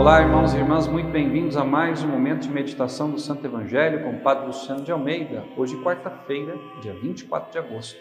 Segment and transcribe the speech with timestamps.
[0.00, 4.02] Olá, irmãos e irmãs, muito bem-vindos a mais um momento de meditação do Santo Evangelho
[4.02, 5.44] com o Padre Luciano de Almeida.
[5.58, 8.00] Hoje, quarta-feira, dia 24 de agosto,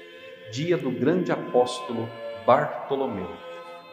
[0.49, 2.07] dia do grande apóstolo
[2.47, 3.27] Bartolomeu.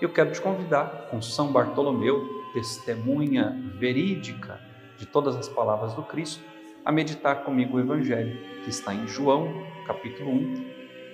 [0.01, 2.25] Eu quero te convidar, com São Bartolomeu,
[2.55, 4.61] testemunha verídica
[4.97, 6.45] de todas as palavras do Cristo,
[6.85, 9.53] a meditar comigo o Evangelho, que está em João,
[9.85, 10.65] capítulo 1,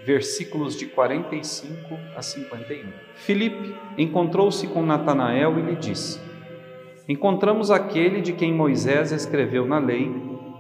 [0.05, 2.93] versículos de 45 a 51.
[3.15, 6.32] Filipe encontrou-se com Natanael e lhe disse:
[7.13, 10.11] Encontramos aquele de quem Moisés escreveu na lei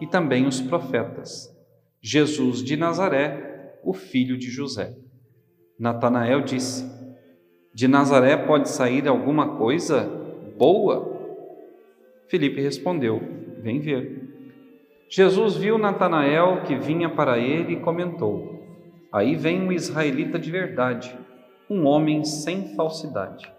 [0.03, 1.49] e também os profetas,
[1.99, 4.95] Jesus de Nazaré, o filho de José.
[5.81, 6.85] Natanael disse:
[7.75, 10.05] De Nazaré pode sair alguma coisa
[10.59, 11.11] boa?
[12.29, 13.23] Filipe respondeu:
[13.63, 14.21] Vem ver.
[15.09, 18.63] Jesus viu Natanael que vinha para ele e comentou:
[19.11, 21.19] Aí vem um israelita de verdade,
[21.71, 23.51] um homem sem falsidade.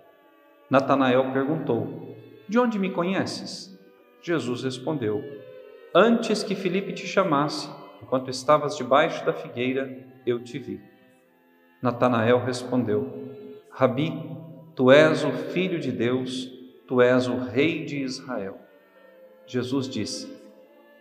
[0.70, 2.03] Natanael perguntou:
[2.48, 3.78] De onde me conheces?
[4.22, 5.24] Jesus respondeu:
[5.94, 7.70] Antes que Filipe te chamasse,
[8.02, 10.82] enquanto estavas debaixo da figueira, eu te vi.
[11.82, 13.32] Natanael respondeu:
[13.70, 14.14] Rabi,
[14.76, 16.52] tu és o filho de Deus,
[16.88, 18.58] tu és o rei de Israel.
[19.46, 20.32] Jesus disse: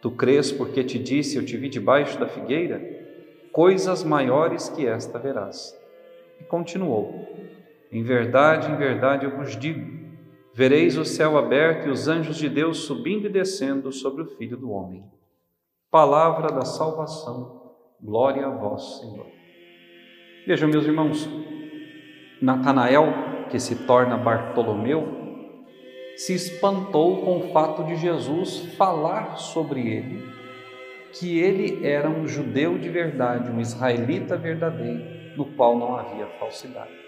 [0.01, 3.03] Tu crês porque te disse eu te vi debaixo da figueira?
[3.53, 5.79] coisas maiores que esta verás.
[6.41, 7.29] E continuou:
[7.93, 10.02] Em verdade, em verdade eu vos digo:
[10.55, 14.57] vereis o céu aberto e os anjos de Deus subindo e descendo sobre o Filho
[14.57, 15.05] do Homem.
[15.91, 19.27] Palavra da salvação, glória a vós, Senhor.
[20.47, 21.29] Vejam, meus irmãos,
[22.41, 23.07] Natanael,
[23.51, 25.21] que se torna Bartolomeu,
[26.17, 30.43] se espantou com o fato de Jesus falar sobre ele
[31.13, 37.02] que ele era um judeu de verdade, um israelita verdadeiro, no qual não havia falsidade.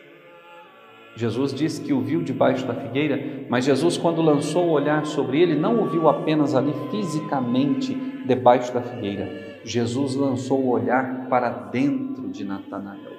[1.16, 5.40] Jesus disse que o viu debaixo da figueira, mas Jesus, quando lançou o olhar sobre
[5.40, 7.94] ele, não o viu apenas ali fisicamente
[8.26, 9.60] debaixo da figueira.
[9.64, 13.12] Jesus lançou o olhar para dentro de Natanael.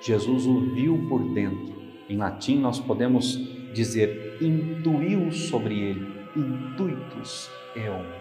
[0.00, 1.80] Jesus o viu por dentro.
[2.08, 3.36] Em latim, nós podemos
[3.72, 8.20] dizer intuiu sobre ele, intuitus eum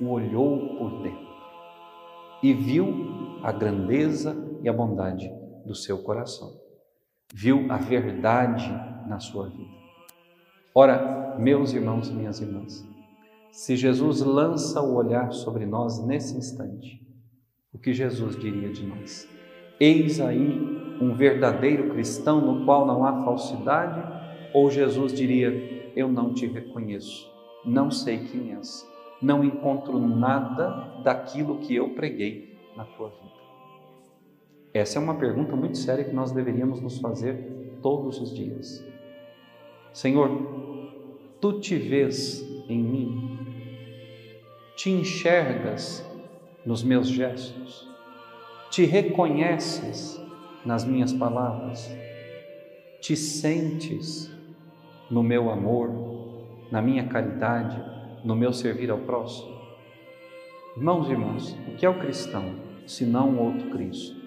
[0.00, 1.28] o olhou por dentro
[2.42, 5.28] e viu a grandeza e a bondade
[5.64, 6.67] do seu coração.
[7.34, 8.70] Viu a verdade
[9.06, 9.76] na sua vida.
[10.74, 12.86] Ora, meus irmãos e minhas irmãs,
[13.52, 17.06] se Jesus lança o olhar sobre nós nesse instante,
[17.72, 19.28] o que Jesus diria de nós?
[19.78, 24.02] Eis aí um verdadeiro cristão no qual não há falsidade?
[24.54, 25.50] Ou Jesus diria:
[25.94, 27.30] Eu não te reconheço,
[27.64, 28.88] não sei quem és,
[29.20, 33.37] não encontro nada daquilo que eu preguei na tua vida?
[34.72, 38.84] Essa é uma pergunta muito séria que nós deveríamos nos fazer todos os dias.
[39.92, 40.30] Senhor,
[41.40, 43.38] tu te vês em mim,
[44.76, 46.04] te enxergas
[46.64, 47.88] nos meus gestos,
[48.70, 50.20] te reconheces
[50.64, 51.90] nas minhas palavras,
[53.00, 54.30] te sentes
[55.10, 55.90] no meu amor,
[56.70, 57.82] na minha caridade,
[58.22, 59.56] no meu servir ao próximo?
[60.76, 62.54] Irmãos e irmãs, o que é o cristão
[62.86, 64.17] se não outro Cristo?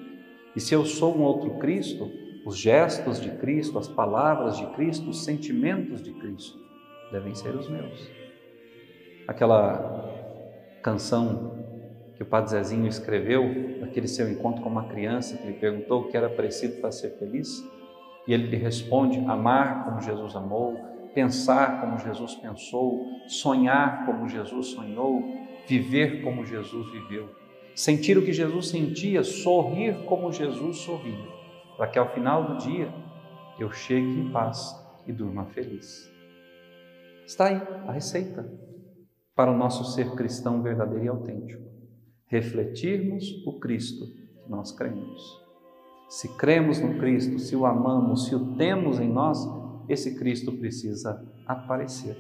[0.56, 2.12] E se eu sou um outro Cristo,
[2.45, 6.59] os gestos de Cristo, as palavras de Cristo, os sentimentos de Cristo
[7.12, 8.09] devem ser os meus.
[9.28, 10.09] Aquela
[10.81, 11.59] canção
[12.16, 16.07] que o Padre Zezinho escreveu, naquele seu encontro com uma criança que lhe perguntou o
[16.07, 17.63] que era preciso para ser feliz,
[18.28, 20.78] e ele lhe responde: amar como Jesus amou,
[21.13, 25.23] pensar como Jesus pensou, sonhar como Jesus sonhou,
[25.68, 27.29] viver como Jesus viveu,
[27.76, 31.28] sentir o que Jesus sentia, sorrir como Jesus sorria,
[31.78, 32.94] para que ao final do dia
[33.59, 34.76] eu chegue em paz
[35.08, 36.10] e durma feliz.
[37.26, 38.46] Está aí a receita
[39.36, 41.64] para o nosso ser cristão verdadeiro e autêntico.
[42.28, 44.06] Refletirmos o Cristo
[44.44, 45.42] que nós cremos.
[46.10, 49.40] Se cremos no Cristo, se o amamos, se o temos em nós,
[49.88, 52.18] esse Cristo precisa aparecer.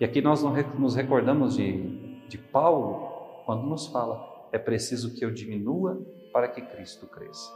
[0.00, 5.30] E aqui nós nos recordamos de, de Paulo, quando nos fala: é preciso que eu
[5.30, 6.00] diminua
[6.32, 7.50] para que Cristo cresça.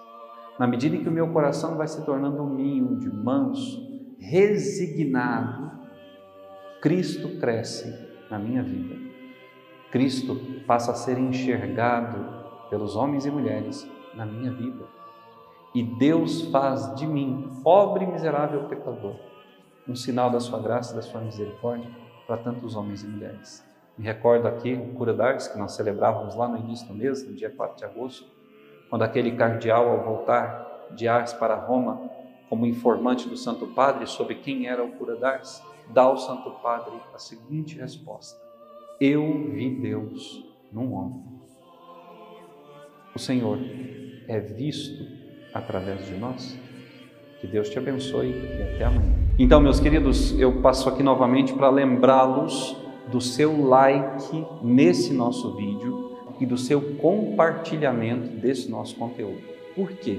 [0.58, 5.72] Na medida em que o meu coração vai se tornando humilde, manso, resignado,
[6.80, 7.92] Cristo cresce
[8.30, 8.96] na minha vida.
[9.90, 10.36] Cristo
[10.66, 14.84] passa a ser enxergado pelos homens e mulheres na minha vida.
[15.74, 19.16] E Deus faz de mim, pobre e miserável pecador,
[19.88, 21.90] um sinal da sua graça e da sua misericórdia
[22.26, 23.71] para tantos homens e mulheres.
[23.96, 27.34] Me recordo aqui o Cura d'Ars, que nós celebrávamos lá no início do mês, no
[27.34, 28.26] dia 4 de agosto,
[28.88, 32.10] quando aquele cardeal, ao voltar de Ars para Roma,
[32.48, 36.92] como informante do Santo Padre sobre quem era o cura d'Ars, dá ao Santo Padre
[37.14, 38.38] a seguinte resposta:
[39.00, 41.22] Eu vi Deus num homem.
[43.14, 43.58] O Senhor
[44.28, 45.04] é visto
[45.52, 46.58] através de nós.
[47.40, 49.12] Que Deus te abençoe e até amanhã.
[49.38, 52.76] Então, meus queridos, eu passo aqui novamente para lembrá-los
[53.08, 59.42] do seu like nesse nosso vídeo e do seu compartilhamento desse nosso conteúdo.
[59.74, 60.18] Por quê?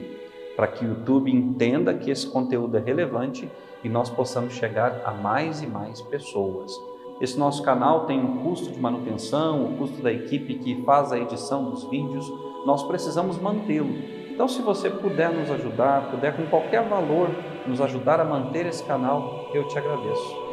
[0.56, 3.50] Para que o YouTube entenda que esse conteúdo é relevante
[3.84, 6.72] e nós possamos chegar a mais e mais pessoas.
[7.20, 11.20] Esse nosso canal tem um custo de manutenção, o custo da equipe que faz a
[11.20, 12.32] edição dos vídeos,
[12.66, 13.94] nós precisamos mantê-lo.
[14.32, 17.30] Então, se você puder nos ajudar, puder com qualquer valor
[17.68, 20.53] nos ajudar a manter esse canal, eu te agradeço.